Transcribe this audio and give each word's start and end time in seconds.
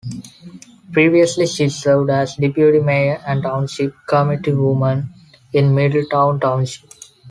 Previously, 0.91 1.45
she 1.45 1.69
served 1.69 2.09
as 2.09 2.35
Deputy 2.35 2.79
Mayor 2.79 3.21
and 3.27 3.43
Township 3.43 3.93
Committeewoman 4.09 5.09
in 5.53 5.75
Middletown 5.75 6.39
Township. 6.39 6.89